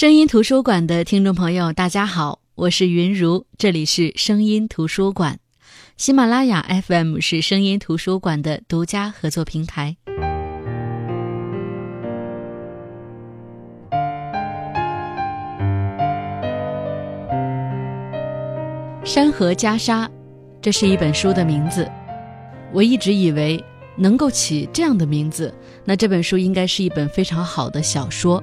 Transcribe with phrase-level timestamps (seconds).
[0.00, 5.38] 声音图书馆的听众朋友，大家好，我是云如，这里是声音图书馆。
[5.98, 9.98] 喜马拉雅 FM 是声音图书馆的独家合作平台。
[19.04, 20.08] 山河袈裟，
[20.62, 21.86] 这是一本书的名字。
[22.72, 23.62] 我一直以为
[23.98, 25.54] 能够起这样的名字，
[25.84, 28.42] 那这本书应该是一本非常好的小说。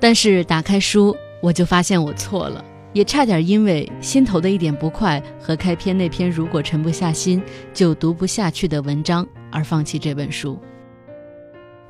[0.00, 7.42] 但是打开书，我就发现我错了，也差点因为心头的一点不快和开篇那篇如果沉不下心
[7.74, 10.58] 就读不下去的文章而放弃这本书。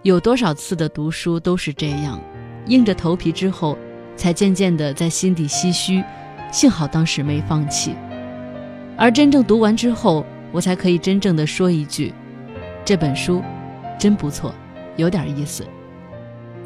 [0.02, 2.20] 有多少次的读书都是这样，
[2.66, 3.76] 硬着头皮之后，
[4.16, 6.02] 才渐渐的在心底唏嘘，
[6.50, 7.94] 幸好当时没放弃。
[8.96, 12.14] 而真正读完之后，我才可以真正的说一句，
[12.84, 13.42] 这本书
[13.98, 14.54] 真不错，
[14.96, 15.64] 有点意思。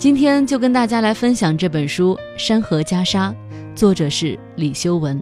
[0.02, 3.32] 今天就跟大家来分享这本书《山河袈裟》，
[3.76, 5.16] 作者是李修文。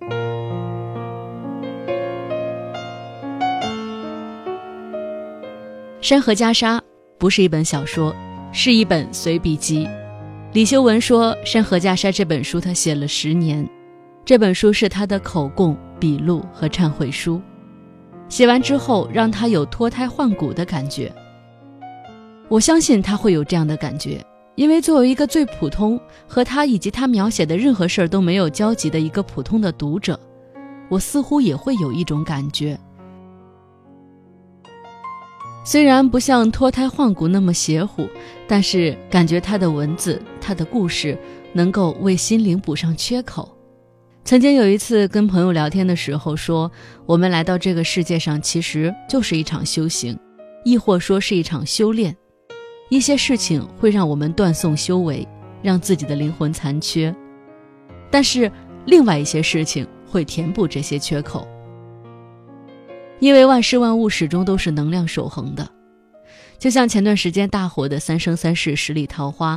[6.00, 6.78] 《山河袈裟》
[7.16, 8.12] 不是一本小说，
[8.50, 9.88] 是一本随笔集。
[10.52, 13.64] 李修文说，《山河袈裟》这本书他写了十年，
[14.24, 17.40] 这本书是他的口供、笔录和忏悔书。
[18.28, 21.12] 写完之后，让他有脱胎换骨的感觉。
[22.48, 30.18] 我相信他会有这样的感觉，因为作为一个最普通和他以及他描写的任何事儿都没有交集的一个普通的读者，
[30.88, 32.78] 我似乎也会有一种感觉。
[35.64, 38.06] 虽然不像脱胎换骨那么邪乎，
[38.46, 41.18] 但是感觉他的文字、他的故事
[41.54, 43.50] 能够为心灵补上缺口。
[44.26, 46.70] 曾经有一次跟朋友聊天的时候说，
[47.06, 50.18] 我们来到这个世界上其实就是一场修行，
[50.64, 52.14] 亦或说是一场修炼。
[52.90, 55.26] 一些事情会让我们断送修为，
[55.62, 57.14] 让自己的灵魂残缺，
[58.10, 58.50] 但是
[58.86, 61.46] 另外一些事情会填补这些缺口。
[63.20, 65.68] 因为万事万物始终都是能量守恒的，
[66.58, 69.56] 就像前段时间大火的《三生三世十里桃花》，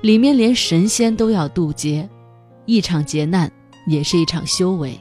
[0.00, 2.08] 里面连神仙都要渡劫，
[2.64, 3.50] 一场劫难
[3.86, 4.98] 也是一场修为。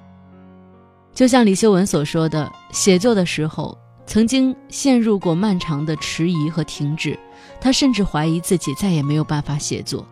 [1.13, 3.77] 就像李修文所说的，写作的时候。
[4.07, 7.17] 曾经陷入过漫长的迟疑和停滞，
[7.59, 10.07] 他甚至怀疑自己再也没有办法写作。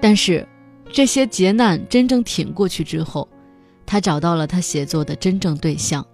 [0.00, 0.46] 但是，
[0.92, 3.28] 这些劫难真正挺过去之后，
[3.86, 6.04] 他找到了他写作的真正对象，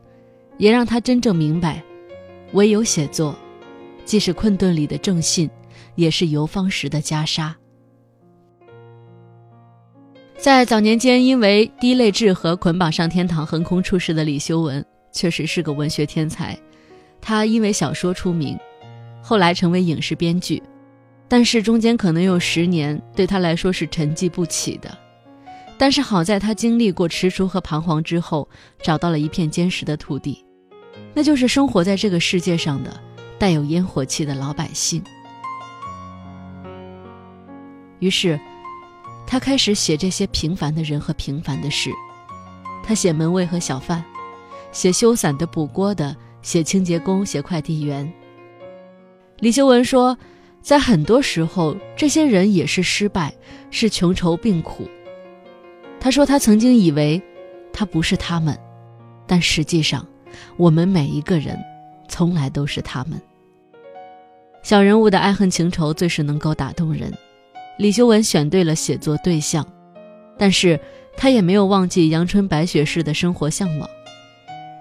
[0.57, 1.83] 也让他真正明白，
[2.53, 3.35] 唯有写作，
[4.05, 5.51] 既是困顿里的正信，
[5.95, 7.53] 也是游方时的袈裟。
[10.37, 16.57] 在早年间，因为低类质和捆绑上天堂横空出世的李修文，确实是个文学天才。
[17.21, 18.57] 他因为小说出名，
[19.29, 20.63] 后来成为影视编剧，
[21.29, 24.97] 但是中间可能有十年对他来说是沉寂不起的。
[25.77, 28.49] 但是好在他经历过踟蹰和彷徨之后，
[28.83, 30.43] 找到了一片坚实的土地，
[31.13, 32.99] 那就是生活在这个世界上的
[33.39, 35.05] 带有烟火气的老百姓。
[37.99, 38.41] 于是，
[39.27, 41.91] 他开始写这些平凡的人和平凡的事。
[42.83, 44.03] 他写门卫和小贩，
[44.73, 46.17] 写修伞的、补锅的。
[46.41, 48.11] 写清洁工，写快递员。
[49.41, 50.19] 李修文说，
[50.61, 53.33] 在很多时候，这些人也是失败，
[53.71, 54.89] 是穷愁病苦。
[56.01, 57.23] 他说，他曾经以为
[57.73, 58.59] 他不是他们，
[59.27, 60.07] 但实际上，
[60.57, 61.57] 我们每一个人，
[62.09, 63.21] 从来都是他们。
[64.65, 67.13] 小人物的爱恨情仇最是能够打动人。
[67.79, 69.65] 李修文选对了写作对象，
[70.37, 70.79] 但是
[71.17, 73.89] 他也没有忘记阳春白雪式的生活向往。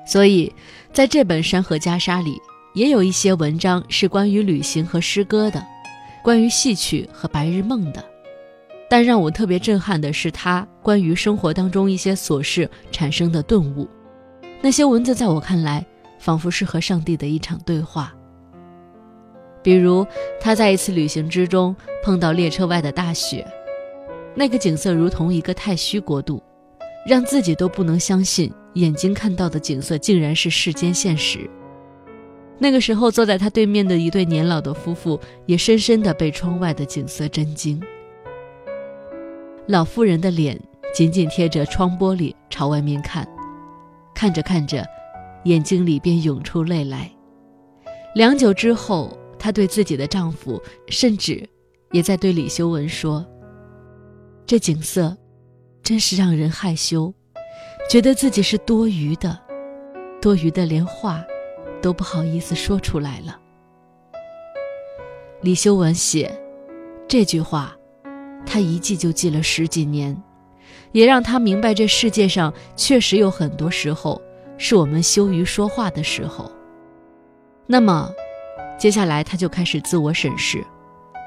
[0.04, 0.52] 所以，
[0.92, 2.42] 在这本《山河袈裟》里，
[2.78, 5.66] 也有一些文章是关于旅行和诗歌的，
[6.22, 8.06] 关于戏曲和白日梦的。
[8.88, 13.90] 但让我特别震撼的是，他关于生活当中一些琐事产生的顿悟。
[14.62, 15.84] 那些文字在我看来，
[16.20, 18.14] 仿佛是和上帝的一场对话。
[19.64, 20.06] 比如，
[20.40, 23.44] 他在一次旅行之中碰到列车外的大雪，
[24.36, 26.44] 那个景色如同一个太虚国度，
[27.08, 28.54] 让自己都不能相信。
[28.76, 31.50] 眼睛看到的景色竟然是世间现实。
[32.60, 37.82] 那个时候，坐在他对面的一对年老的夫妇也深深地被窗外的景色震惊。
[39.68, 40.60] 老妇人的脸
[40.94, 43.28] 紧紧贴着窗玻璃朝外面看，
[44.16, 44.86] 看着看着，
[45.44, 47.12] 眼睛里便涌出泪来。
[48.16, 51.48] 良久之后，她对自己的丈夫，甚至
[51.92, 53.24] 也在对李修文说
[54.48, 55.16] ：“这景色，
[55.84, 57.14] 真是让人害羞。”
[57.90, 59.40] 觉得自己是多余的，
[60.22, 61.24] 多余的连话
[61.82, 63.40] 都不好意思说出来了。
[65.42, 66.32] 李修文写
[67.08, 67.76] 这句话，
[68.46, 70.16] 他一记就记了十几年，
[70.92, 74.22] 也让他明白这世界上确实有很多时候
[74.58, 76.52] 是我们羞于说话的时候。
[77.68, 78.12] 那么，
[78.78, 80.66] 接下来他就开始自我审视，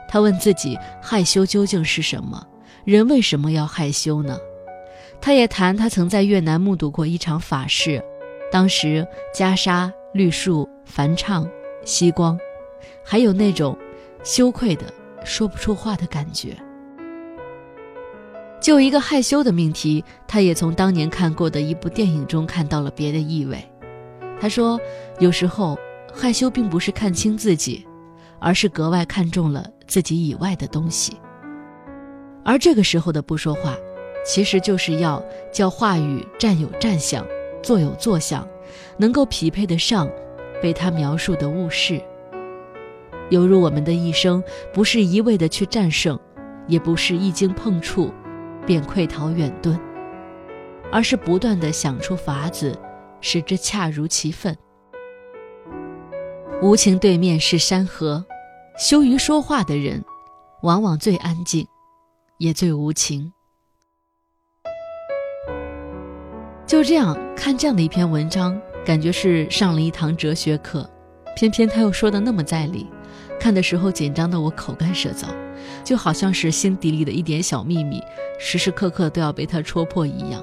[0.08, 2.44] 他问自己：害羞究竟是什么？
[2.84, 4.38] 人为什么要害羞呢？
[5.20, 8.02] 他也谈他曾在越南目睹过一场法事，
[8.50, 11.48] 当时袈裟、绿树、繁唱、
[11.84, 12.38] 息光，
[13.04, 13.76] 还有那种
[14.22, 14.84] 羞愧的
[15.24, 16.56] 说不出话的感觉。
[18.60, 23.64] 就一个害羞的命题，他也从当年看过的一部电影中看到了别的意味。
[24.40, 24.78] 他说
[25.18, 25.78] ：“有时候
[26.12, 27.86] 害羞并不是看清自己，
[28.38, 31.16] 而是格外看重了自己以外的东西。
[32.44, 33.76] 而这个时候的不说话。”
[34.22, 37.26] 其实就是要叫话语站有站相，
[37.62, 38.46] 坐有坐相，
[38.96, 40.08] 能够匹配得上
[40.62, 42.00] 被他描述的物事。
[43.30, 46.18] 犹如我们的一生，不是一味的去战胜，
[46.66, 48.12] 也不是一经碰触
[48.66, 49.78] 便溃逃远遁，
[50.90, 52.76] 而是不断的想出法子，
[53.20, 54.56] 使之恰如其分。
[56.60, 58.24] 无情对面是山河，
[58.76, 60.04] 羞于说话的人，
[60.62, 61.66] 往往最安静，
[62.38, 63.32] 也最无情。
[66.80, 70.88] 就这样看这样的一篇文章，感觉是上了一堂哲学课，
[71.36, 72.86] 偏偏他又说的那么在理，
[73.38, 75.26] 看的时候紧张的我口干舌燥，
[75.84, 78.00] 就好像是心底里的一点小秘密，
[78.38, 80.42] 时时刻刻都要被他戳破一样。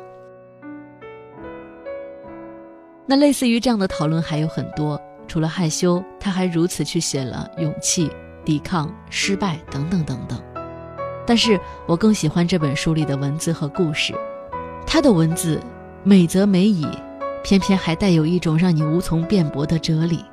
[3.07, 8.11] 那类似于这样的讨论还有很多，除了害羞，他还如此去写了勇气、
[8.45, 10.39] 抵抗、失败等等等等。
[11.25, 14.13] 但是我更喜欢这本书里的文字和故事，
[14.85, 15.59] 他的文字。
[16.07, 16.87] 美则美矣，
[17.43, 20.23] 偏偏还带有一种让你无从辩驳的哲理。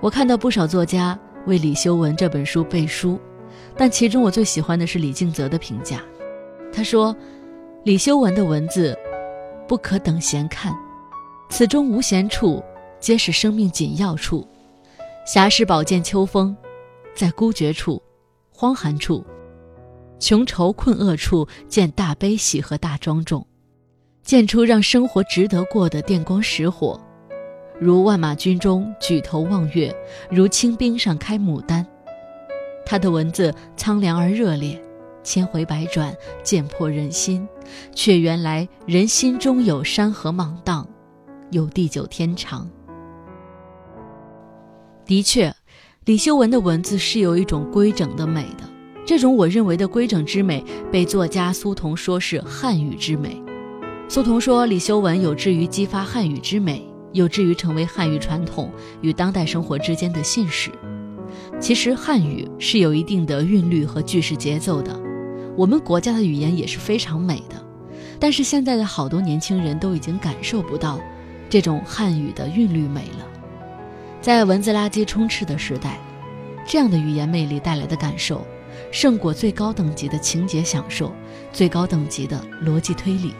[0.00, 3.20] 我看到不少作家为李修文这本书背书，
[3.76, 6.00] 但其中我最喜欢的是李敬泽的评价。
[6.72, 7.14] 他说
[7.84, 8.96] ：“李修文的文字，
[9.68, 10.74] 不可等闲看，
[11.50, 12.64] 此中无闲处，
[12.98, 14.48] 皆是生命紧要处。
[15.26, 16.56] 侠士宝剑秋风，
[17.14, 18.02] 在孤绝处、
[18.50, 19.22] 荒寒处、
[20.18, 23.46] 穷愁困厄处，见大悲喜和大庄重。”
[24.24, 26.98] 见出让生活值得过的电光石火，
[27.78, 29.94] 如万马军中举头望月，
[30.30, 31.86] 如清冰上开牡丹。
[32.86, 34.82] 他的文字苍凉而热烈，
[35.22, 37.46] 千回百转，剑破人心，
[37.94, 40.88] 却原来人心中有山河莽荡，
[41.50, 42.66] 有地久天长。
[45.04, 45.54] 的确，
[46.06, 48.64] 李修文的文字是有一种规整的美的，
[49.04, 53.43] 这种我认为的规整之美，被作家苏童说是汉语之美。
[54.06, 58.70] 苏童说：“李修文有志于激发汉语之美，有志于成为汉语传统
[59.00, 60.70] 与当代生活之间的信使。
[61.58, 64.96] 其实汉语是有一定的韵律和句式节奏的，
[65.56, 67.56] 我们国家的语言也是非常美的。
[68.20, 71.00] 但是现在的好多年轻人都已经感受不到
[71.50, 73.26] 这种汉语的韵律美了。
[74.20, 75.98] 在文字垃圾充斥的时代，
[76.68, 78.46] 这样的语言魅力带来的感受，
[78.92, 81.12] 胜过最高等级的情节享受，
[81.52, 83.34] 最高等级的逻辑推理。”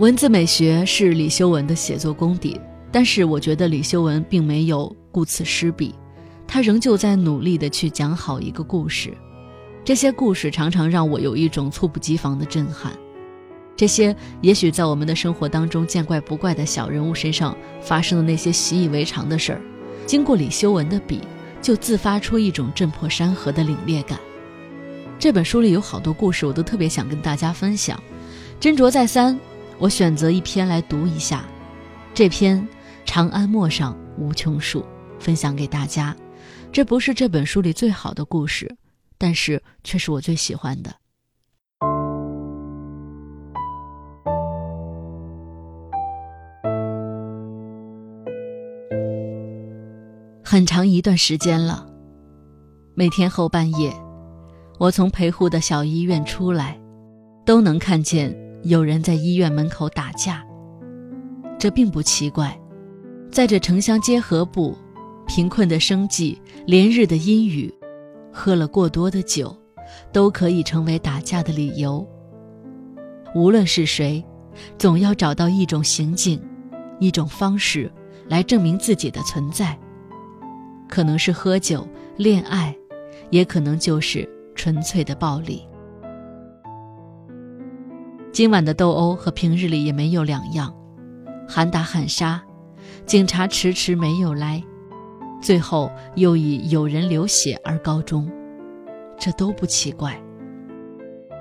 [0.00, 2.58] 文字美学是李修文的写作功底，
[2.90, 5.94] 但是我觉得李修文并没有顾此失彼，
[6.48, 9.12] 他仍旧在努力的去讲好一个故事。
[9.84, 12.94] 这些故事常常让我有一种猝不及防的震撼。
[13.76, 19.60] 这些也许在我们的生活当中见怪不怪的小人物身上发生的那些习以为常的事儿，
[20.06, 21.20] 经过李修文的笔，
[21.60, 24.18] 就自发出一种震破山河的凛冽感。
[25.18, 28.02] 这本书里有好多故事，我都特别想跟大家分享，
[28.58, 29.38] 斟酌再三。
[29.80, 31.42] 我选择一篇来读一下，
[32.12, 32.60] 这篇
[33.06, 34.80] 《长安陌上无穷树》，
[35.18, 36.14] 分享给大家。
[36.70, 38.76] 这不是这本书里最好的故事，
[39.16, 40.94] 但是却是我最喜欢的。
[50.44, 51.88] 很长一段时间了，
[52.94, 53.90] 每天后半夜，
[54.78, 56.78] 我从陪护的小医院出来，
[57.46, 58.49] 都能看见。
[58.62, 60.44] 有人在医院门口打架，
[61.58, 62.58] 这并不奇怪。
[63.30, 64.76] 在这城乡结合部，
[65.26, 67.72] 贫困的生计、连日的阴雨，
[68.32, 69.56] 喝了过多的酒，
[70.12, 72.06] 都可以成为打架的理由。
[73.34, 74.22] 无论是谁，
[74.76, 76.42] 总要找到一种行径、
[76.98, 77.90] 一种方式
[78.28, 79.78] 来证明自己的存在。
[80.88, 81.86] 可能是喝酒、
[82.16, 82.76] 恋爱，
[83.30, 85.64] 也可能就是纯粹的暴力。
[88.32, 90.72] 今晚的斗殴和平日里也没有两样，
[91.48, 92.40] 喊打喊杀，
[93.04, 94.62] 警察迟迟没有来，
[95.42, 98.30] 最后又以有人流血而告终。
[99.18, 100.18] 这都不奇怪。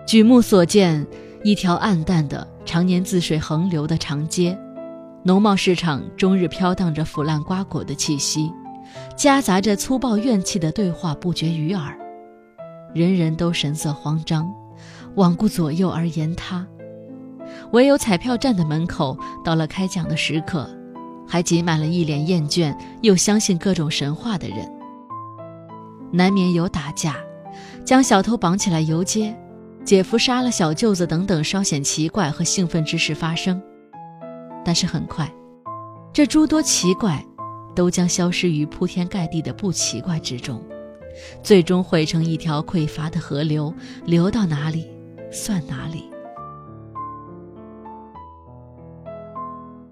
[0.08, 1.06] 举目所见，
[1.44, 4.58] 一条暗淡的、常年自水横流的长街，
[5.24, 8.52] 农贸市场终日飘荡着腐烂瓜果的气息，
[9.16, 11.96] 夹杂着粗暴怨气的对话不绝于耳，
[12.96, 14.52] 人人都神色慌张，
[15.16, 16.66] 罔顾左右而言他。
[17.72, 20.70] 唯有彩票站的门口，到了开奖的时刻，
[21.28, 24.58] 还挤满了一脸厌倦又相信各种神话的人。
[26.12, 27.16] 难免有打架，
[27.86, 29.36] 将小偷绑起来游街，
[29.86, 33.62] 姐夫杀了小舅子等等稍显奇怪和兴奋之事发生。
[34.66, 35.32] 但是很快，
[36.12, 37.24] 这诸多奇怪，
[37.76, 40.60] 都将消失于铺天盖地的不奇怪之中，
[41.44, 43.72] 最终汇成一条匮乏的河流，
[44.06, 44.90] 流到哪里
[45.32, 46.09] 算哪里。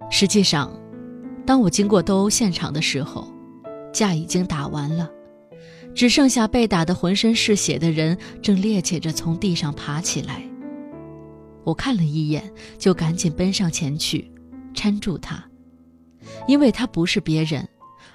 [0.09, 0.71] 实际上，
[1.45, 3.27] 当我经过斗殴现场的时候，
[3.93, 5.09] 架已经打完了，
[5.93, 10.41] 只剩下被打得浑身是血的人正趔趄着从地上爬起来。
[11.63, 14.31] 我看了一眼，就赶紧奔上前去，
[14.73, 15.43] 搀住他，
[16.47, 17.67] 因为他不是别人，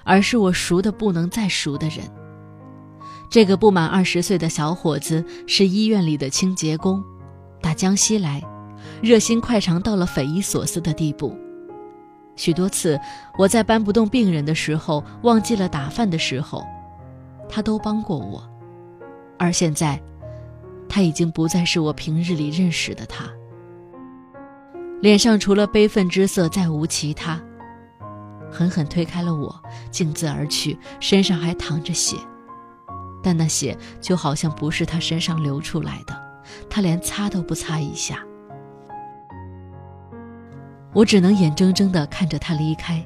[0.03, 1.99] 而是我熟的不能再熟的人。
[3.29, 7.03] 这个不满二十岁的小伙子是医院里的清洁工，
[7.61, 8.43] 打江西来，
[9.01, 11.37] 热心快肠到了匪夷所思的地步。
[12.35, 12.99] 许多次，
[13.37, 16.65] 我在搬不动病人的时候，忘记了打饭的时候，
[17.47, 18.43] 他都帮过我。
[19.37, 20.01] 而现在，
[20.89, 23.25] 他已经不再是我平日里认识的他。
[25.01, 27.41] 脸上除了悲愤之色，再无其他。
[28.49, 29.61] 狠狠推开了我，
[29.91, 32.15] 径自而去，身上还淌着血，
[33.21, 36.15] 但那血就好像不是他身上流出来的，
[36.69, 38.23] 他连擦都不擦一下。
[40.93, 43.03] 我只能眼睁睁地看着他离开，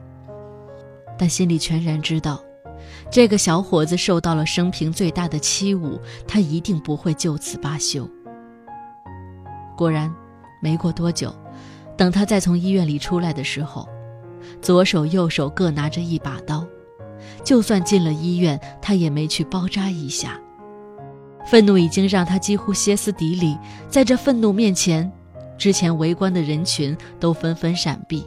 [1.18, 2.44] 但心里全然知道，
[3.10, 8.08] 这个小伙子受到了生平最大的欺侮，他一定不会就此罢休。
[9.78, 10.14] 果然，
[10.62, 11.34] 没过多久，
[11.96, 13.88] 等他再从医院里出来的时候，
[14.62, 16.66] 左手右手各拿着一把刀，
[17.44, 20.40] 就算进了医院，他也没去包扎一下。
[21.46, 25.10] 愤怒已经让他几乎歇斯底里，在这愤怒面前。
[25.58, 28.26] 之前围观的人群都纷纷闪避。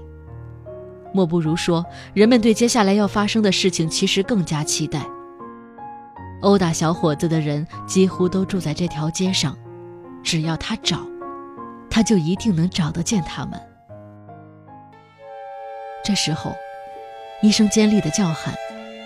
[1.13, 1.85] 莫不如说，
[2.15, 5.05] 人们对接下来要发生的事情其实更加期待。
[6.43, 9.57] 殴打小伙子的人几乎都住在这条街上，
[10.23, 11.01] 只要他找，
[11.91, 13.61] 他就一定能找得见他们。
[16.03, 16.55] 这时候，
[17.43, 18.55] 一声尖利的叫喊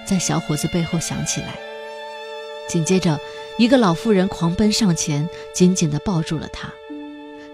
[0.07, 1.49] 在小伙子背后响起来，
[2.69, 3.19] 紧接着，
[3.59, 6.69] 一个老妇人狂奔上前，紧紧地抱住了他。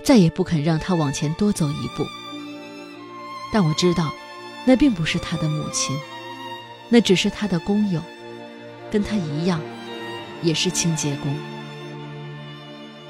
[0.03, 2.05] 再也不肯让他往前多走一步。
[3.53, 4.13] 但我知道，
[4.65, 5.97] 那并不是他的母亲，
[6.89, 8.01] 那只是他的工友，
[8.91, 9.61] 跟他一样，
[10.43, 11.35] 也是清洁工。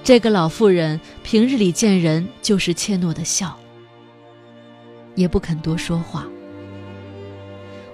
[0.03, 3.59] 这个老妇人平日里见人就是怯懦的笑，
[5.15, 6.27] 也不肯多说话。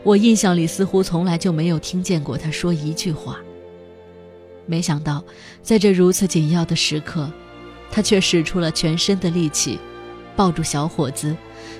[0.04, 3.38] 我印象里似乎从来就没有听见过他说一句话。
[4.66, 5.24] 没想到，
[5.62, 7.28] 在这如此紧要的时刻。
[7.90, 9.78] 他却使出了全身的力气，
[10.34, 11.36] 抱住小伙子，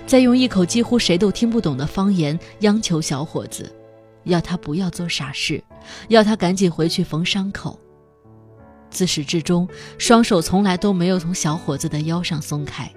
[0.06, 3.70] 再用一口几乎谁都听不懂的方言央求小伙子，
[4.25, 5.62] 要他不要做傻事，
[6.08, 7.78] 要他赶紧回去缝伤口。
[8.88, 12.90] 自始至终，双手从来都没有从小伙子的腰上松开。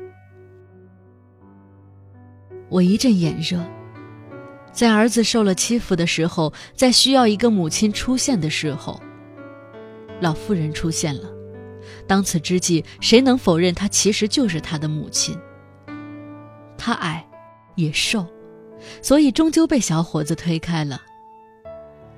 [2.70, 3.60] 我一阵眼热，
[4.72, 9.02] 在儿子受了欺负的时候，在需要一个母亲出现的时候，
[10.22, 11.39] 老妇人出现了。
[12.10, 15.38] 当此之际，谁能否认她其实就是他的母亲？
[16.76, 17.24] 他矮，
[17.76, 18.26] 也瘦，
[19.00, 21.00] 所以终究被小伙子推开了。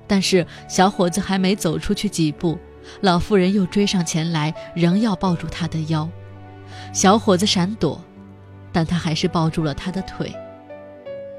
[0.06, 2.58] 但是小伙子还没走出去几步，
[3.02, 6.08] 老妇人又追上前来，仍要抱住他的腰。
[6.94, 8.02] 小伙子闪躲，
[8.72, 10.34] 但他还是抱住了他的腿。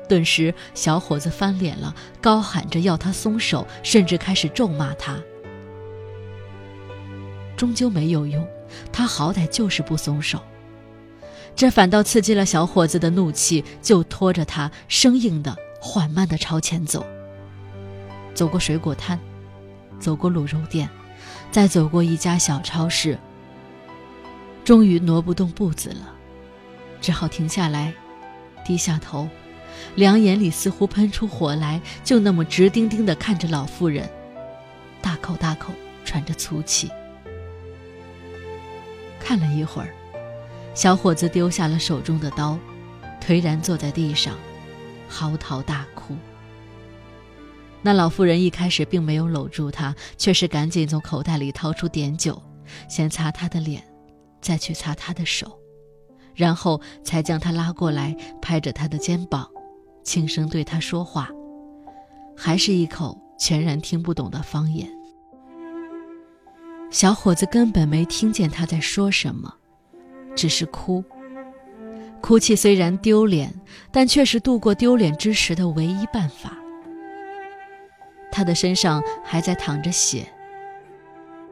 [0.08, 5.18] 顿时，小伙子翻脸了，高喊着要他松手，甚至开始咒骂他。
[7.64, 8.46] 终究没有用，
[8.92, 10.38] 他好歹就是不松手，
[11.56, 17.06] 这反倒刺激了小伙子的怒气，就拖着他生硬的、缓慢的朝前走。
[18.34, 19.18] 走过水果摊，
[19.98, 20.90] 走过卤肉店，
[21.54, 23.18] 再走过一家小超市，
[24.66, 26.14] 终于挪不动步子了，
[27.00, 27.94] 只好停下来，
[28.66, 29.30] 低下头，
[29.96, 34.10] 两眼里似乎喷出火来，就那么直盯盯地看着老妇人，
[35.02, 35.72] 大口大口
[36.04, 36.92] 喘着粗气。
[39.36, 39.90] 看了一会儿，
[40.76, 42.56] 小伙子丢下了手中的刀，
[43.20, 44.36] 颓然坐在地上，
[45.10, 46.16] 嚎啕大哭。
[47.82, 52.40] 那老妇人一开始并没有搂住他，却是赶紧从口袋里掏出碘酒，
[52.88, 53.84] 先擦他的脸，
[54.40, 55.58] 再去擦他的手，
[56.36, 59.50] 然后才将他拉过来，拍着他的肩膀，
[60.04, 61.28] 轻声对他说话，
[62.38, 64.88] 还是一口全然听不懂的方言。
[66.94, 69.52] 小伙子根本没听见他在说什么，
[70.36, 71.04] 只是哭。
[72.22, 73.52] 哭泣虽然丢脸，
[73.92, 76.56] 但却是度过丢脸之时的唯一办法。
[78.32, 80.28] 他的身上还在淌着血，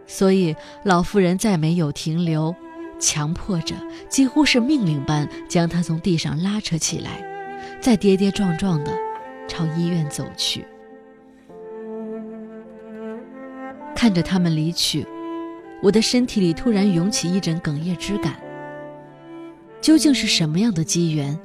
[0.06, 2.56] 所以老妇人再没有停留，
[3.00, 3.74] 强迫着，
[4.08, 7.26] 几乎是命令般将他从地上拉扯起来，
[7.82, 8.96] 再跌跌撞撞的
[9.48, 10.64] 朝医院走去。
[13.96, 15.06] 看着他们离去，
[15.82, 18.36] 我的身体里突然涌起一阵哽咽之感。
[19.82, 21.38] 究竟是什么样的机缘，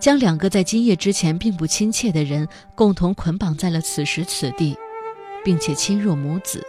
[0.00, 4.74] 将两个在今夜之前并不亲切的人共同捆绑在了此时此地，
[5.44, 6.66] 并且亲若母子？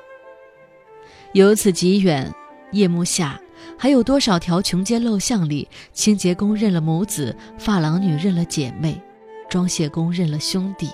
[1.31, 2.29] 由此极远，
[2.73, 3.39] 夜幕下
[3.77, 9.01] 还有多少条穷街陋巷里，清洁工认了母子，发廊女认了姐妹，
[9.49, 10.89] 装卸工认了兄弟，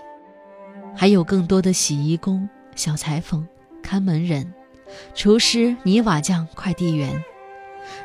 [0.95, 3.45] 还有更多的洗衣工、小裁缝、
[3.81, 4.53] 看门人、
[5.13, 7.23] 厨师、泥瓦匠、快递员，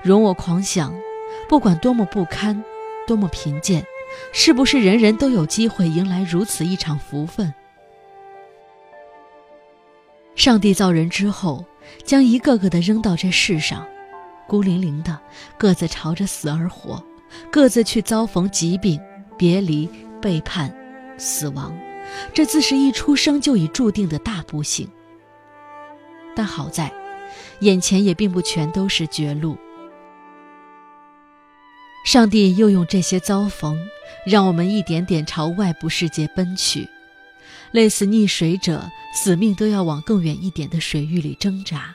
[0.02, 0.94] 容我狂想。
[1.48, 2.64] 不管多么不堪，
[3.06, 3.84] 多么贫贱，
[4.32, 7.52] 是不是人人都有机会迎来如此一场福分？
[10.34, 11.64] 上帝造人之后，
[12.02, 13.86] 将一个个的扔到这世上，
[14.48, 15.20] 孤零零的，
[15.58, 17.04] 各自朝着死而活，
[17.50, 18.98] 各自去遭逢疾病、
[19.36, 19.88] 别离、
[20.22, 20.74] 背叛、
[21.18, 21.76] 死亡，
[22.32, 24.88] 这自是一出生就已注定的大不幸。
[26.34, 26.92] 但好在，
[27.60, 29.56] 眼前也并不全都是绝路。
[32.04, 33.78] 上帝又用这些遭逢，
[34.26, 36.86] 让我们一点点朝外部世界奔去，
[37.72, 41.94] 类似溺水者，死命都要往更远一点的水域里挣扎。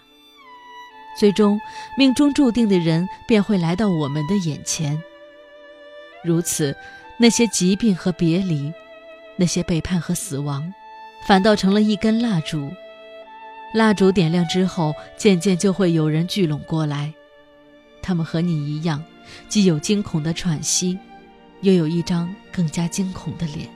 [1.18, 1.60] 最终，
[1.98, 5.00] 命中注定的人便会来到我们的眼前。
[6.24, 6.76] 如此，
[7.18, 8.74] 那些疾病和别离，
[9.36, 10.74] 那些背叛和死亡，
[11.28, 12.72] 反倒成了一根蜡烛。
[13.74, 17.14] 蜡烛点亮之后，渐渐就会有人聚拢过来，
[18.02, 19.04] 他们和你一样。
[19.48, 20.98] 既有惊恐的喘息，
[21.62, 23.70] 又有一张更加惊恐的脸。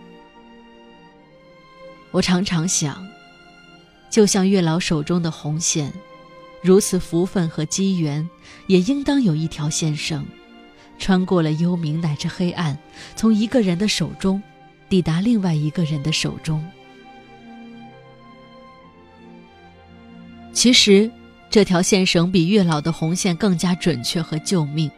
[2.09, 3.07] 我常常想，
[4.09, 5.93] 就像月老手中的红线，
[6.63, 8.27] 如此福分和机缘，
[8.65, 10.25] 也应当有一条线绳，
[10.97, 12.75] 穿过了幽冥乃至黑暗，
[13.15, 14.41] 从一个人的手中，
[14.89, 16.67] 抵达另外一个人的手中。
[20.53, 21.09] 其实，
[21.49, 24.89] 这条线绳比月老的红线更加准确和救命。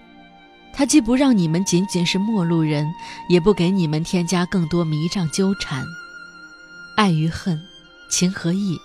[0.74, 2.86] 它既不让你们仅仅是陌路人，
[3.30, 5.84] 也不给你们添加更多迷障纠缠。
[6.98, 7.60] 爱与恨，
[8.10, 8.78] 情和义，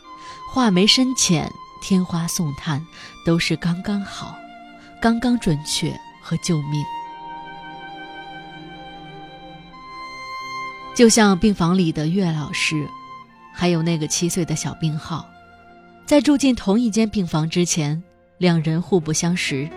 [0.53, 1.53] 画眉深浅，
[1.83, 2.81] 天花送炭，
[3.27, 4.37] 都是刚刚好，
[5.03, 6.85] 刚刚准确和救命。
[10.95, 12.89] 就像病房里的岳老师，
[13.53, 15.27] 还有那个七岁的小病号，
[16.11, 18.03] 在住进同一间病房之前，
[18.39, 19.71] 两人互不相识。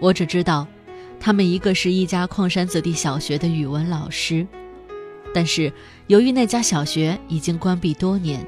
[0.00, 0.66] 我只知道。
[1.20, 4.44] 他们一个是一家矿山子弟小学的语文老师，
[5.32, 5.72] 但是
[6.08, 8.44] 由于那家小学已经关闭多年，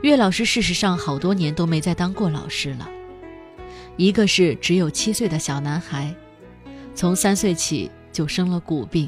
[0.00, 2.88] 岳老师事实上好多年都没再当过老师了。
[3.98, 6.14] 一个是只有七岁的小男孩，
[6.94, 9.06] 从三岁起就生了骨病，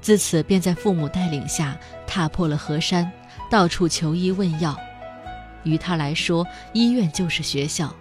[0.00, 1.76] 自此便在父母带领下
[2.06, 3.10] 踏破了河山，
[3.50, 4.78] 到处求医问药。
[5.64, 7.92] 于他来说，医院就是学校，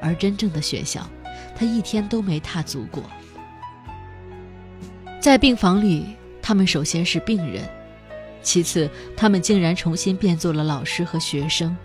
[0.00, 1.06] 而真正的学校，
[1.54, 3.02] 他一天都没踏足过。
[5.20, 7.68] 在病房里，他们首先是病人，
[8.42, 11.76] 其次，他们竟然重新变做了老师和学生。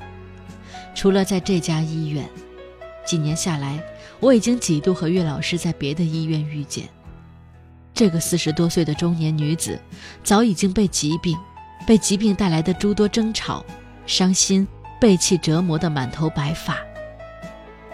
[0.93, 2.25] 除了在这家医院，
[3.05, 3.83] 几年下来，
[4.21, 6.87] 我已经几度和岳老师在别的医院遇见。
[7.93, 9.77] 这个四十多岁的中年女子，
[10.23, 11.37] 早已经被疾病、
[11.85, 13.65] 被疾病带来的诸多争吵、
[14.05, 14.65] 伤心、
[15.05, 16.79] 被气折磨的满头白发。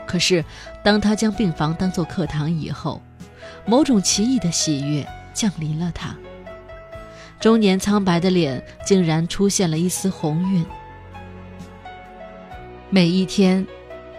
[0.08, 0.46] 可是，
[0.82, 3.02] 当他将病房当作课堂以后，
[3.66, 5.06] 某种奇异的喜悦。
[5.34, 6.14] 降临了他，
[7.40, 10.66] 中年苍白的脸竟然出现了一丝红晕。
[12.90, 13.66] 每一天，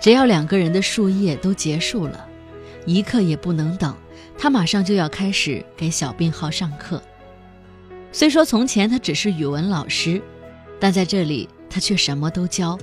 [0.01, 2.27] 只要两个人的树叶都结束了，
[2.87, 3.95] 一刻也不能等，
[4.39, 7.03] 他马上就要开始给小病号上课。
[8.11, 10.21] 虽说从前他只是语文老师，
[10.81, 12.79] 但在这里他却什么都教：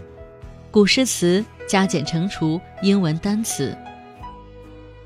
[0.72, 3.78] 古诗词、加减乘除、英文单词。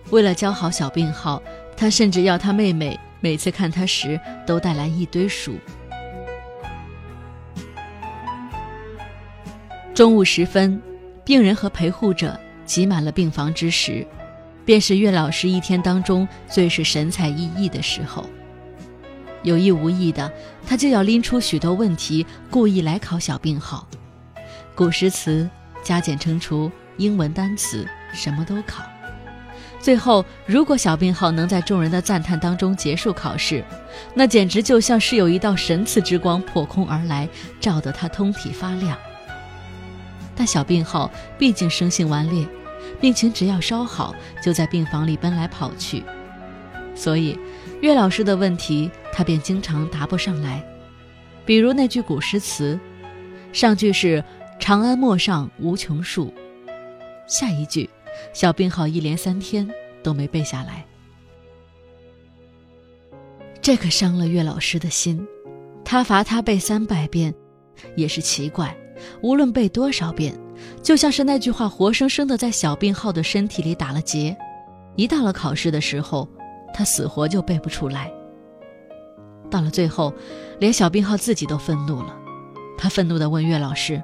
[0.09, 1.43] 为了教好小病号，
[1.75, 2.97] 他甚至要他妹妹。
[3.19, 5.55] 每次看他时，都带来一堆书。
[9.93, 10.81] 中午时分，
[11.25, 14.07] 病人和陪护者挤满了病房之时，
[14.63, 18.25] 便是岳老师一天当中最是神采奕奕的时候。
[19.43, 20.31] 有意无意的，
[20.65, 23.87] 他就要拎出许多问题，故意来考小病号，
[24.73, 25.49] 古诗词、
[25.83, 28.83] 加减乘除、英文单词，什么都考。
[29.79, 33.61] 最后，如果小病号能在众人的赞叹当中结束考试，
[34.13, 37.27] 那简直就像是有一道神赐之光破空而来，
[37.59, 38.97] 照得他通体发亮。
[40.35, 42.47] 但小病号毕竟生性顽劣，
[43.01, 46.01] 病情只要稍好，就在病房里奔来跑去，
[46.95, 47.37] 所以
[47.83, 50.63] 岳老师的问题他便经常答不上来。
[51.45, 52.79] 比如那句古诗词，
[53.51, 54.23] 上句是
[54.57, 56.33] “长安陌上无穷树”，
[57.27, 57.89] 下一句。
[58.31, 59.69] 小病号一连三天
[60.01, 60.85] 都没背下来，
[63.59, 65.27] 这可伤了岳老师的心。
[65.83, 67.33] 他罚他背三百遍，
[67.97, 68.73] 也是奇怪。
[69.21, 70.33] 无论背多少遍，
[70.81, 74.37] 就像是那句话活生生的在小病号的身体里打了结。
[74.95, 76.29] 一到了考试的时候，
[76.73, 78.11] 他死活就背不出来。
[79.49, 80.13] 到了最后，
[80.59, 82.15] 连小病号自己都愤怒了。
[82.77, 84.01] 他愤怒地问岳老师：“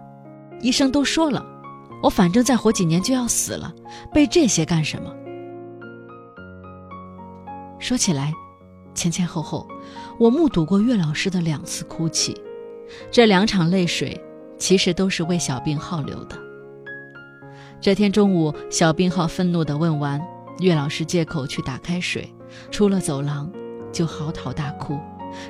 [0.62, 1.46] 医生都说了。”
[2.02, 3.74] 我反正再活几年就要死了，
[4.14, 5.14] 背这些干什么？
[7.78, 8.32] 说起来，
[8.94, 9.68] 前前后后，
[10.18, 12.42] 我目睹过岳老师的两次哭泣，
[13.12, 14.18] 这两场泪水
[14.58, 16.38] 其实都是为小病号流的。
[17.82, 20.26] 这天中午，小病号愤怒地问完，
[20.60, 22.34] 岳老师借口去打开水，
[22.72, 23.52] 出了走廊
[23.92, 25.00] 就嚎啕大哭，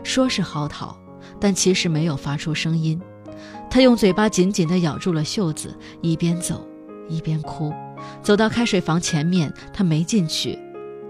[0.04, 0.96] 说是嚎啕，
[1.40, 3.00] 但其实没有发出声音。
[3.70, 6.68] 他用嘴巴紧紧地咬住了袖子，一边走
[7.08, 7.74] 一边哭。
[8.22, 10.58] 走到开水房前面，他没进去，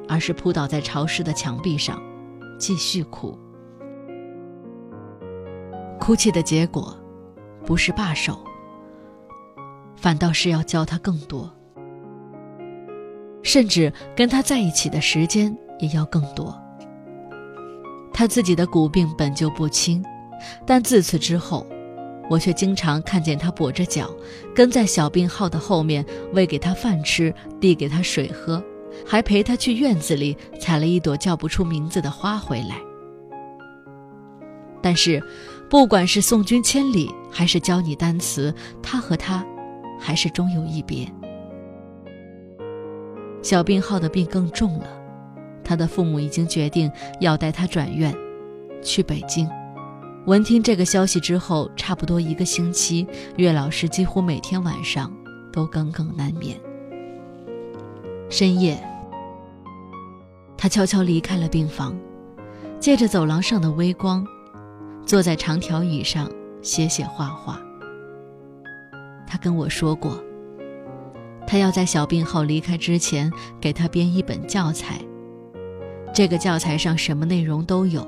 [0.07, 2.01] 而是扑倒在潮湿的墙壁上，
[2.57, 3.37] 继续哭。
[5.99, 6.97] 哭泣的结果，
[7.65, 8.39] 不是罢手，
[9.95, 11.51] 反倒是要教他更多，
[13.43, 16.55] 甚至跟他在一起的时间也要更多。
[18.13, 20.03] 他自己的骨病本就不轻，
[20.65, 21.65] 但自此之后。
[22.29, 24.07] 我却经常看见他跛着脚，
[24.53, 28.63] 跟在小病号的后面，喂给他饭吃，递给他水喝，
[29.03, 32.75] 还陪他去院子里采了一朵叫不出名字的花回来。
[34.79, 35.19] 但是，
[35.71, 39.43] 不管是送君千里，还是教你单词，他和他，
[39.99, 41.11] 还是终有一别。
[43.41, 44.98] 小病号的病更重了，
[45.69, 48.11] 他的父母已经决定要带他转院，
[48.81, 49.47] 去北京。
[50.25, 53.05] 闻听这个消息之后，差不多一个星期，
[53.37, 55.15] 岳老师几乎每天晚上
[55.53, 56.59] 都耿耿难眠。
[58.31, 58.83] 深夜，
[60.57, 61.95] 他悄悄离开了病房，
[62.79, 64.25] 借着走廊上的微光，
[65.05, 66.27] 坐在长条椅上
[66.63, 67.61] 写写画画。
[69.27, 70.19] 他跟我说过，
[71.45, 74.99] 他要在小病号离开之前给他编一本教材，
[76.13, 78.05] 这个教材上什么内容都有，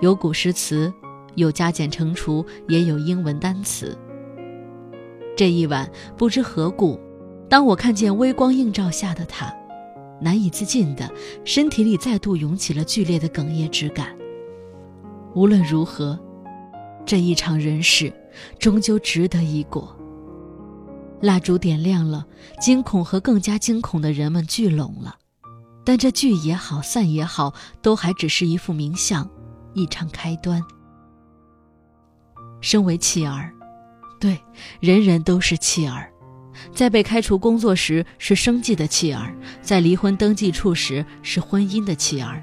[0.00, 0.92] 有古诗词。
[1.34, 3.96] 有加减乘除，也有英文单词。
[5.34, 7.00] 这一晚，不知何故，
[7.48, 9.50] 当我看见微光映照下的他，
[10.20, 11.10] 难以自禁的
[11.42, 14.14] 身体里再度涌起了剧烈的哽咽之感。
[15.34, 16.20] 无论如何，
[17.06, 18.12] 这一场人世，
[18.58, 19.96] 终究值得一过。
[21.22, 22.26] 蜡烛点亮了，
[22.60, 25.16] 惊恐和更加惊恐的人们聚拢了，
[25.84, 29.28] 但这聚也好，散也好，都还只是一副名相，
[29.74, 30.62] 一场开端。
[32.60, 33.52] 身为弃儿，
[34.20, 34.40] 对，
[34.78, 36.08] 人人都是弃儿。
[36.72, 42.40] 在被开除工作时是生计的弃儿，在离婚登记处时是婚姻的弃儿，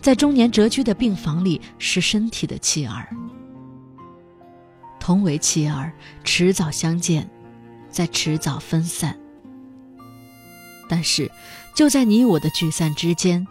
[0.00, 3.08] 在中年蛰居的病房里是身体的弃儿。
[5.00, 7.28] 同为弃儿，迟早相见，
[7.88, 9.18] 再迟早分散。
[10.88, 11.30] 但是，
[11.74, 13.46] 就在你我的聚散之间，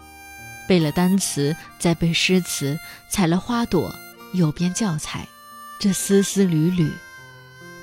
[0.67, 2.77] 背了单词，再背诗词，
[3.10, 3.93] 采了花朵，
[4.34, 5.27] 又编教材。
[5.79, 6.91] 这丝丝缕缕，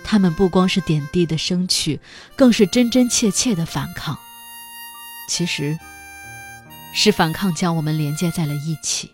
[0.04, 2.00] 他们不光是点滴的生趣，
[2.36, 4.16] 更是真真切切的反抗。
[5.28, 5.76] 其实，
[6.94, 9.10] 是反抗将我们连接在了一起，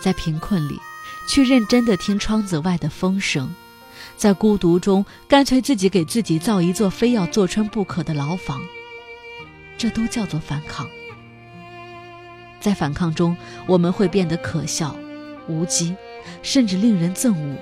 [0.00, 0.80] 在贫困里，
[1.28, 3.54] 去认真的听窗子外的风声，
[4.16, 8.62] 在孤独中，干脆自己给自己造一座非要坐穿不可的牢房。
[9.76, 10.88] 这都叫做反抗。
[12.60, 14.96] 在反抗中，我们会变得可笑、
[15.46, 15.94] 无稽，
[16.42, 17.56] 甚至令人憎恶。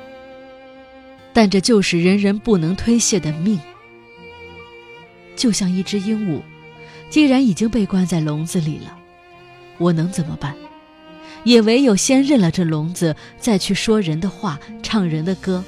[1.32, 3.58] 但这就是人人不能推卸的命。
[5.34, 6.42] 就像一只鹦鹉，
[7.10, 8.96] 既然已经被关在笼子里了，
[9.78, 10.54] 我能怎么办？
[11.44, 15.64] 也唯有先认了这笼子，再去说人的话，唱人的歌。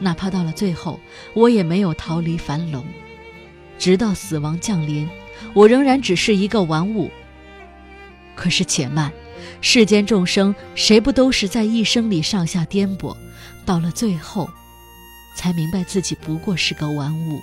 [0.00, 0.98] 哪怕到了最后，
[1.34, 2.84] 我也没有逃离樊笼。
[3.78, 5.08] 直到死亡降临，
[5.54, 7.10] 我仍然只是一个玩物。
[8.34, 9.12] 可是且慢，
[9.60, 13.16] 世间众生谁不都是在一生里上下颠簸，
[13.64, 14.50] 到了最后，
[15.36, 17.40] 才明白自己不过是个玩物，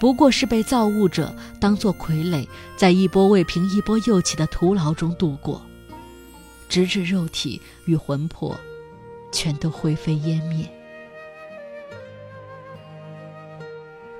[0.00, 5.64] 不过是被造物者当作傀儡，在一波未平一波又起的徒劳中度过，
[6.68, 8.58] 直至肉体与魂魄
[9.30, 10.68] 全都灰飞烟灭。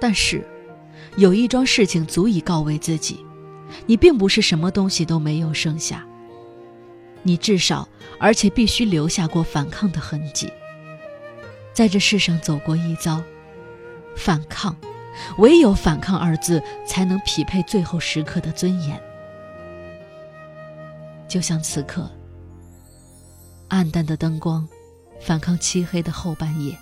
[0.00, 0.46] 但是，
[1.16, 3.24] 有一桩事情足以告慰自己：
[3.86, 6.04] 你并不是什么东西都没有剩下。
[7.22, 7.88] 你至少，
[8.18, 10.52] 而且必须留下过反抗的痕迹，
[11.72, 13.22] 在这世上走过一遭。
[14.16, 14.76] 反抗，
[15.38, 19.00] 唯有“反抗”二字，才能匹配最后时刻的尊严。
[21.26, 22.10] 就像此刻，
[23.68, 24.68] 暗淡的灯光，
[25.20, 26.76] 反抗漆黑的后半夜。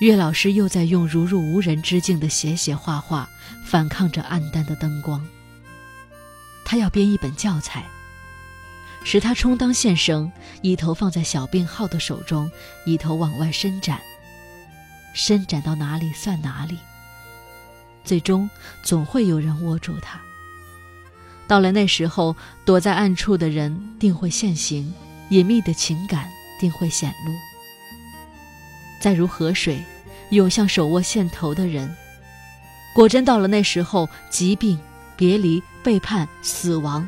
[0.00, 3.28] 岳老师又在用如入无人之境的写写画画，
[3.66, 5.26] 反抗着暗淡的灯光。
[6.64, 7.84] 他要编一本教材，
[9.02, 10.30] 使他充当线绳，
[10.62, 12.48] 一头放在小病号的手中，
[12.84, 14.00] 一头往外伸展，
[15.14, 16.78] 伸展到哪里算哪里。
[18.04, 18.48] 最终
[18.84, 20.20] 总会有人握住他。
[21.48, 24.94] 到了那时候，躲在暗处的人定会现形，
[25.30, 26.28] 隐秘的情感
[26.60, 27.47] 定会显露。
[29.00, 29.82] 再如河水，
[30.30, 31.94] 涌向手握线头的人。
[32.94, 34.78] 果真到了那时候，疾病、
[35.16, 37.06] 别离、背叛、死亡，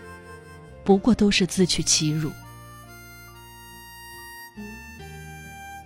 [0.85, 2.31] 不过都是自取其辱。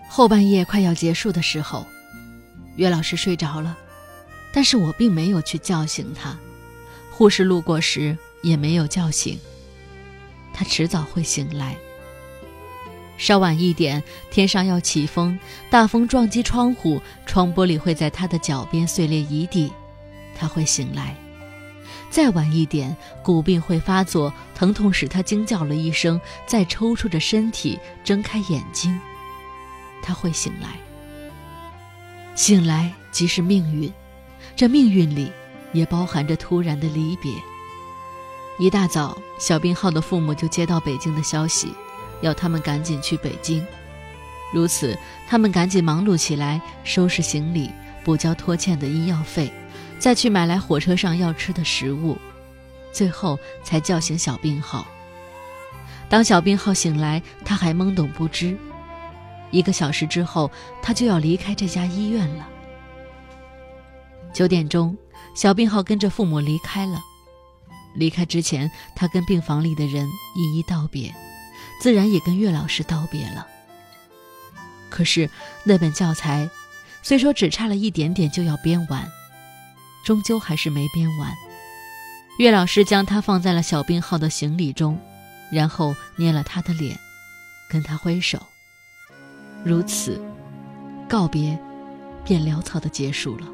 [0.09, 1.87] 后半夜快要结束的时候，
[2.77, 3.77] 岳老师睡着了，
[4.53, 6.37] 但是我并没有去叫醒他。
[7.11, 9.39] 护士路过时也没有叫醒。
[10.53, 11.77] 他迟早会醒来。
[13.17, 15.39] 稍晚一点，天上要起风，
[15.71, 19.73] 大风撞击窗户，窗玻璃会在他的脚边碎裂一地，
[20.37, 21.17] 他会醒来。
[22.11, 29.01] 再晚一点，骨病会发作，疼痛使他惊叫了一声，再抽搐着身体睁开眼睛，
[30.03, 30.69] 他会醒来。
[32.35, 33.93] 醒来即是命运，
[34.57, 35.31] 这命运里
[35.73, 37.33] 也包含着突然的离别。
[38.59, 41.73] 一大早，小病号的父母就接到北京的消息。
[42.25, 43.65] 要他们赶紧去北京，
[44.53, 47.71] 如此，他们赶紧忙碌起来，收拾行李，
[48.03, 49.53] 补交拖欠的医药费，
[49.99, 52.17] 再去买来火车上要吃的食物，
[52.93, 54.87] 最后才叫醒小病号。
[56.09, 58.57] 当小病号醒来，他还懵懂不知。
[59.51, 60.51] 一个小时之后，
[60.83, 62.49] 他就要离开这家医院了。
[64.33, 64.97] 九点钟，
[65.37, 66.99] 小病号跟着父母离开了。
[67.95, 71.15] 离开之前，他跟病房里的人一一道别。
[71.85, 73.47] 自然也跟岳老师道别了。
[74.89, 75.29] 可是
[75.65, 76.49] 那本教材，
[77.03, 79.07] 虽说只差了一点点就要编完，
[80.03, 81.31] 终究还是没编完。
[82.39, 84.99] 岳老师将它放在了小病号的行李中，
[85.53, 86.99] 然后捏了他的脸，
[87.69, 88.41] 跟他挥手。
[89.63, 90.19] 如此，
[91.07, 91.59] 告别
[92.25, 93.47] 便潦草的结束了。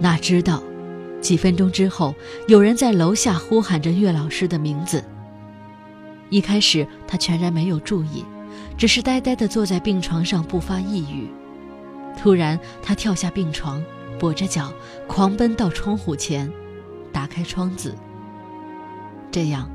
[0.00, 0.60] 哪知道，
[1.20, 2.16] 几分钟之后，
[2.48, 5.04] 有人在楼下呼喊着岳老师的名字。
[6.32, 8.24] 一开始他全然没有注意，
[8.78, 11.28] 只是呆呆地坐在病床上不发一语。
[12.18, 13.84] 突然，他跳下病床，
[14.18, 14.72] 跛着脚
[15.06, 16.50] 狂奔到窗户前，
[17.12, 17.94] 打开窗子。
[19.30, 19.68] 这样，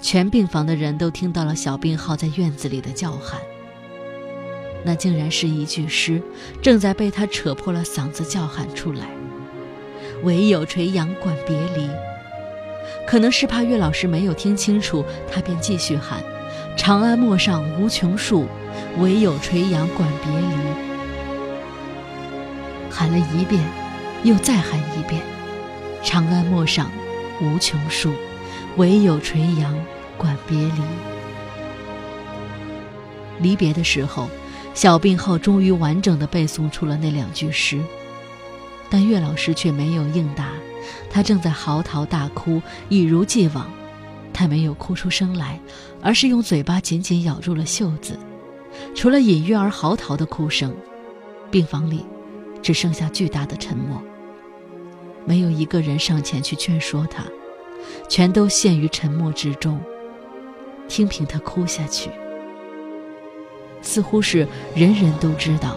[0.00, 3.40] 全病房的人都听到了小病号在院子里的叫喊。
[4.84, 6.22] 那竟然是一句诗，
[6.62, 9.08] 正在被他扯破了嗓子叫喊出来
[10.22, 11.90] ：“唯有垂杨管别离。”
[13.06, 16.22] 可能是怕岳老师没有听清楚，他便继续喊
[16.76, 18.46] ：“长安陌上无穷树，
[18.98, 20.46] 唯有垂杨管别离。”
[22.90, 23.62] 喊了一遍，
[24.24, 25.22] 又再喊一遍
[26.02, 26.90] ：“长安陌上
[27.40, 28.12] 无穷树，
[28.76, 29.74] 唯有垂杨
[30.16, 30.82] 管别离。”
[33.40, 34.28] 离别的时候，
[34.74, 37.78] 小病号终于完整的背诵出了那两句诗，
[38.90, 40.48] 但岳老师却没有应答。
[41.10, 43.70] 他正在嚎啕大哭，一如既往，
[44.32, 45.58] 他没有哭出声来，
[46.02, 48.18] 而是用嘴巴紧紧咬住了袖子。
[48.94, 50.74] 除了隐约而嚎啕的哭声，
[51.50, 52.04] 病房里
[52.62, 54.00] 只剩下巨大的沉默。
[55.24, 57.24] 没有一个人上前去劝说他，
[58.08, 59.80] 全都陷于沉默之中，
[60.88, 62.10] 听凭他哭下去。
[63.82, 65.76] 似乎是人人都知道，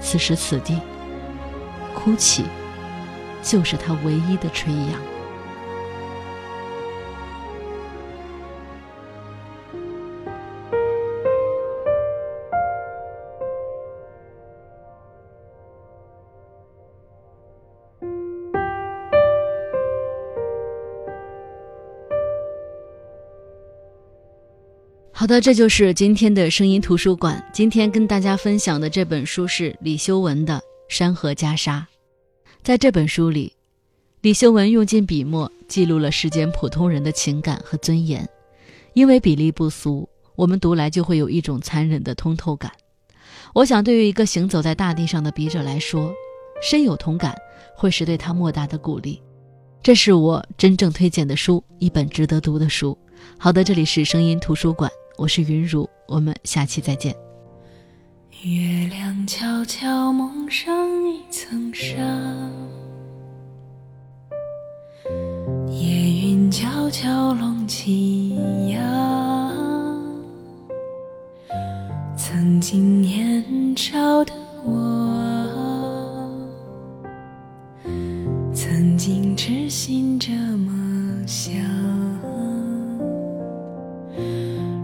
[0.00, 0.78] 此时此地，
[1.94, 2.44] 哭泣。
[3.42, 5.20] 就是他唯一的垂杨
[25.20, 27.46] 好的这就是今天的声音图书馆。
[27.52, 31.89] 今天跟大家分享的这本书是李修文的山河袈裟。
[32.62, 33.54] 在这本书里，
[34.20, 38.28] 李修文用尽笔墨记录了世间普通人的情感和尊严。
[38.92, 42.70] 因为比例不俗，我们读来就会有一种残忍的通透感。
[43.54, 46.12] 我想，对于一个行走在大地上的笔者来说，
[46.62, 47.34] 深有同感，
[47.74, 49.22] 会是对他莫大的鼓励。
[49.82, 52.96] 这是我真正推荐的书，一本值得读的书。
[53.38, 54.90] 好的，这里是声音图书馆。
[55.16, 57.29] 我是云如，我们下期再见。
[58.42, 60.74] 月亮悄悄蒙上
[61.06, 61.94] 一层纱，
[65.68, 68.30] 夜云悄悄拢起
[68.70, 68.78] 呀。
[72.16, 73.44] 曾经年
[73.76, 74.32] 少的
[74.64, 76.32] 我，
[78.54, 81.52] 曾经痴心这么想。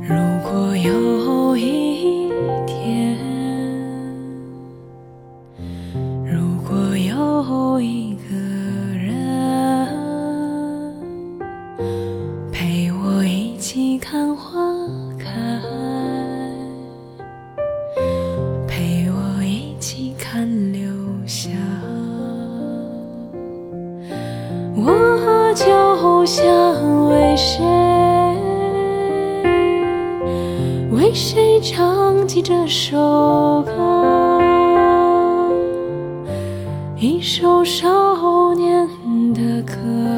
[0.03, 0.15] 如
[0.45, 1.86] 果有一
[7.77, 8.35] 有一个
[8.97, 9.15] 人
[12.51, 14.59] 陪我一起看花
[15.19, 15.61] 开，
[18.67, 20.91] 陪我一起看流
[21.27, 21.51] 霞，
[24.75, 26.47] 我就想
[27.11, 27.63] 为谁。
[30.93, 32.97] 为谁唱起这首
[33.67, 34.16] 歌？
[36.99, 38.89] 一首少年
[39.35, 40.16] 的歌。